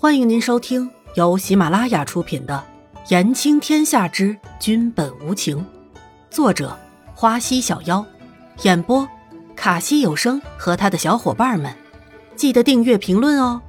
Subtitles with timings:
[0.00, 2.64] 欢迎您收听由喜马拉雅出品的
[3.10, 5.58] 《言情天下之君本无情》，
[6.30, 6.78] 作者
[7.16, 8.06] 花溪小妖，
[8.62, 9.08] 演播
[9.56, 11.74] 卡西有声和他的小伙伴们。
[12.36, 13.60] 记得订阅、评论哦。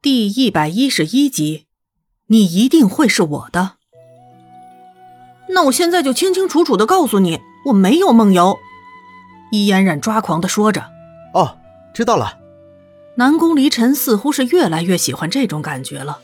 [0.00, 1.66] 第一百一十一集，
[2.28, 3.72] 你一定会是我的。
[5.48, 8.56] 那我现在就清清楚楚的告诉你，我没有梦游。
[9.50, 10.84] 伊嫣然抓狂的说着。
[11.34, 11.58] 哦，
[11.92, 12.38] 知道了。
[13.18, 16.20] 南宫离尘似乎是越来越喜欢这种感觉了，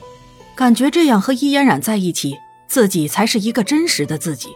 [0.55, 2.37] 感觉这样和伊嫣然在一起，
[2.69, 4.51] 自己才是一个真实的自己，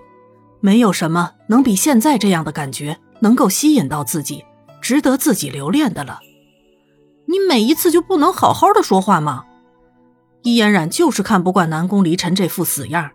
[0.61, 4.45] 没有什么能比现在这样的感觉能够吸引到自己，
[4.80, 6.20] 值得自己留恋的了。
[7.27, 9.45] 你每一次就不能好好的说话吗？
[10.45, 13.11] 伊嫣然就是看不惯南宫离尘这副死样。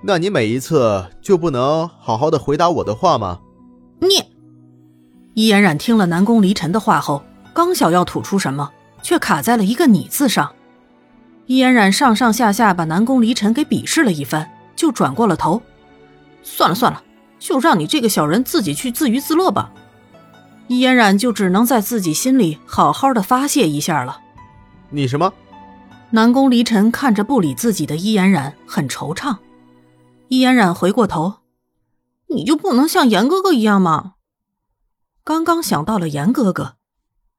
[0.00, 3.40] 那你每一次就不能好好的回答我的话吗？
[3.98, 4.22] 你，
[5.34, 7.20] 伊嫣然听了南宫离尘的话后。
[7.52, 8.70] 刚想要吐出什么，
[9.02, 10.52] 却卡在了一个“你”字上。
[11.46, 15.60] 伊嫣然上上下下把南宫离尘给鄙视了一番，就转过了头。
[16.42, 17.02] 算了算了，
[17.38, 19.72] 就让你这个小人自己去自娱自乐吧。
[20.68, 24.20] 伊嫣然就只能在自己心里好好的发泄一下了。
[24.90, 25.32] 你什么？
[26.10, 29.36] 南宫离尘看着不理自己的伊嫣然，很惆怅。
[30.28, 31.40] 伊嫣然回过头
[32.34, 34.14] ：“你就不能像严哥哥一样吗？”
[35.24, 36.76] 刚刚想到了严哥哥。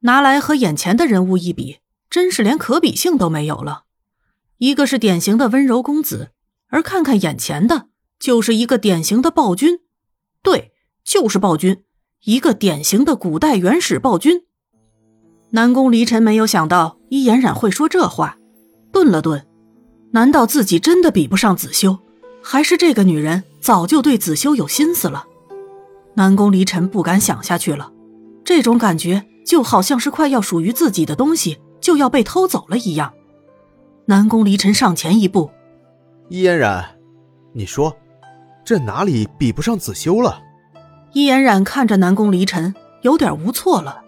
[0.05, 1.77] 拿来和眼前的人物一比，
[2.09, 3.83] 真是连可比性都没有了。
[4.57, 6.31] 一个是典型的温柔公子，
[6.67, 7.87] 而看看眼前的，
[8.19, 9.79] 就是一个典型的暴君。
[10.41, 10.73] 对，
[11.05, 11.83] 就是暴君，
[12.25, 14.43] 一个典型的古代原始暴君。
[15.51, 18.37] 南宫离尘没有想到伊嫣然会说这话，
[18.91, 19.45] 顿了顿，
[20.11, 21.97] 难道自己真的比不上子修，
[22.41, 25.25] 还是这个女人早就对子修有心思了？
[26.15, 27.93] 南宫离尘不敢想下去了，
[28.43, 29.25] 这种感觉。
[29.45, 33.13] 就好像是快要属于自己的东西就要被偷走了一样。
[34.05, 35.49] 南宫离尘上前一步，
[36.29, 36.83] 伊嫣然，
[37.53, 37.95] 你说，
[38.65, 40.41] 这哪里比不上子修了？
[41.13, 44.01] 伊嫣然看着南宫离尘，有点无措了，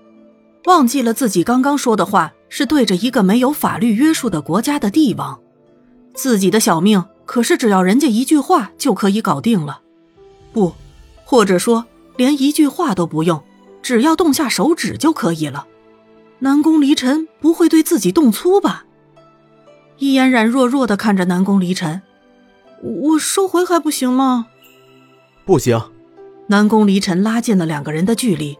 [0.65, 5.39] 忘记了自己刚刚说的话是对着一个没有法律约束的国家的帝王，
[6.13, 9.81] 自己的小命可是只要人家一句话就可以搞定了，
[10.51, 10.73] 不，
[11.23, 11.85] 或者说
[12.17, 13.41] 连一句话都不用。
[13.85, 15.67] 只要动下手指就可以了，
[16.39, 18.83] 南宫离尘不会对自己动粗吧？
[19.99, 22.01] 易嫣然弱弱的看着南宫离尘，
[22.81, 24.47] 我收回还不行吗？
[25.45, 25.79] 不行。
[26.47, 28.57] 南宫离尘拉近了两个人的距离，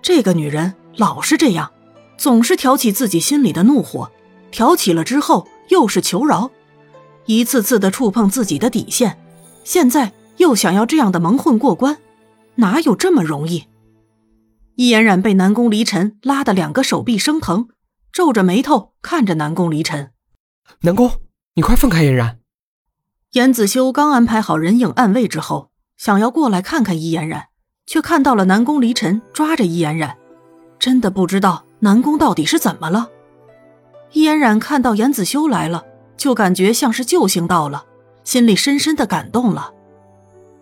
[0.00, 1.70] 这个女人老是这样，
[2.16, 4.10] 总是挑起自己心里的怒火，
[4.50, 6.50] 挑起了之后又是求饶，
[7.26, 9.18] 一次次的触碰自己的底线，
[9.62, 11.98] 现在又想要这样的蒙混过关，
[12.54, 13.66] 哪有这么容易？
[14.76, 17.68] 易嫣然被南宫离尘拉的两个手臂生疼，
[18.12, 20.10] 皱着眉头看着南宫离尘。
[20.80, 21.12] 南宫，
[21.54, 22.38] 你快放开嫣然！
[23.32, 27.44] 严子修刚安排好人影暗卫之后，想要过来看看易嫣然，
[27.86, 30.16] 却看到了南宫离尘抓着易嫣然，
[30.80, 33.10] 真的不知道南宫到底是怎么了。
[34.10, 35.84] 易嫣然看到严子修来了，
[36.16, 37.84] 就感觉像是救星到了，
[38.24, 39.72] 心里深深的感动了。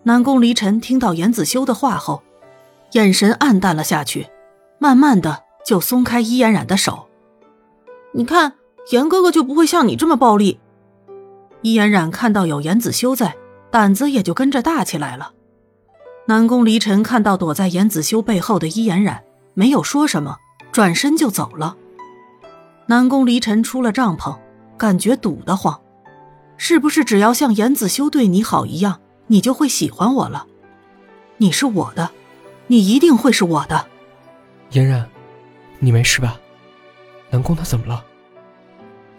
[0.03, 2.21] 南宫离尘听到严子修的话后。
[2.93, 4.27] 眼神暗淡了下去，
[4.77, 7.07] 慢慢的就松开伊嫣然的手。
[8.13, 8.53] 你看，
[8.91, 10.59] 严哥哥就不会像你这么暴力。
[11.63, 13.35] 伊嫣然看到有严子修在，
[13.71, 15.33] 胆子也就跟着大起来了。
[16.27, 19.23] 南宫离尘看到躲在严子修背后的伊嫣然，
[19.55, 20.37] 没有说什么，
[20.71, 21.75] 转身就走了。
[22.85, 24.37] 南宫离尘出了帐篷，
[24.77, 25.81] 感觉堵得慌，
[26.57, 30.45] 是不是只要像严子修对你好一样，你就会喜欢我了？
[31.37, 32.11] 你是我的。
[32.73, 33.85] 你一定会是我的，
[34.71, 35.07] 嫣然，
[35.77, 36.39] 你没事吧？
[37.29, 38.03] 南宫他怎么了？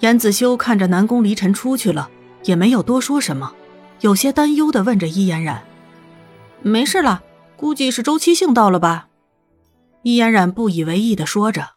[0.01, 2.11] 严子修看着南宫离尘出去了，
[2.43, 3.55] 也没有多说什么，
[4.01, 5.63] 有些担忧的问着伊嫣然
[6.63, 7.23] ：“没事了，
[7.57, 9.07] 估计是周期性到了吧？”
[10.03, 11.74] 伊嫣然不以为意的说着。